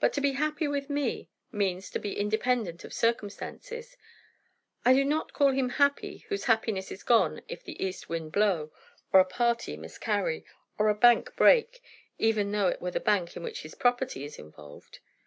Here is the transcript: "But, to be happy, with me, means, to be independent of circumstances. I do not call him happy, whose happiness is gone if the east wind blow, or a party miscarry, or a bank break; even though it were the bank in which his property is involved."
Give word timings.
"But, 0.00 0.14
to 0.14 0.22
be 0.22 0.32
happy, 0.32 0.66
with 0.66 0.88
me, 0.88 1.28
means, 1.52 1.90
to 1.90 1.98
be 1.98 2.16
independent 2.18 2.84
of 2.84 2.94
circumstances. 2.94 3.98
I 4.82 4.94
do 4.94 5.04
not 5.04 5.34
call 5.34 5.52
him 5.52 5.68
happy, 5.68 6.24
whose 6.30 6.44
happiness 6.44 6.90
is 6.90 7.02
gone 7.02 7.42
if 7.46 7.62
the 7.62 7.76
east 7.84 8.08
wind 8.08 8.32
blow, 8.32 8.72
or 9.12 9.20
a 9.20 9.26
party 9.26 9.76
miscarry, 9.76 10.46
or 10.78 10.88
a 10.88 10.94
bank 10.94 11.36
break; 11.36 11.82
even 12.16 12.50
though 12.50 12.68
it 12.68 12.80
were 12.80 12.92
the 12.92 12.98
bank 12.98 13.36
in 13.36 13.42
which 13.42 13.60
his 13.60 13.74
property 13.74 14.24
is 14.24 14.38
involved." 14.38 15.00